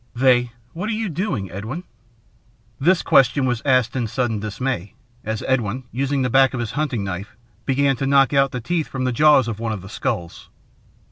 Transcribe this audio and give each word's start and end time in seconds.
They 0.15 0.51
what 0.73 0.89
are 0.89 0.93
you 0.93 1.09
doing, 1.09 1.51
Edwin?" 1.51 1.83
This 2.79 3.03
question 3.03 3.45
was 3.45 3.61
asked 3.63 3.95
in 3.95 4.07
sudden 4.07 4.39
dismay, 4.39 4.95
as 5.23 5.43
Edwin, 5.43 5.83
using 5.91 6.23
the 6.23 6.29
back 6.31 6.55
of 6.55 6.59
his 6.59 6.71
hunting 6.71 7.03
knife, 7.03 7.35
began 7.67 7.95
to 7.97 8.07
knock 8.07 8.33
out 8.33 8.51
the 8.51 8.61
teeth 8.61 8.87
from 8.87 9.03
the 9.03 9.11
jaws 9.11 9.47
of 9.47 9.59
one 9.59 9.73
of 9.73 9.83
the 9.83 9.89
skulls. 9.89 10.49